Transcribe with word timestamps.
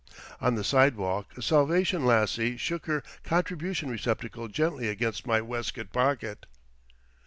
On 0.39 0.55
the 0.55 0.63
sidewalk 0.63 1.27
a 1.37 1.43
Salvation 1.43 2.03
lassie 2.07 2.57
shook 2.57 2.87
her 2.87 3.03
contribution 3.23 3.87
receptacle 3.91 4.47
gently 4.47 4.87
against 4.89 5.27
my 5.27 5.43
waistcoat 5.43 5.93
pocket. 5.93 6.47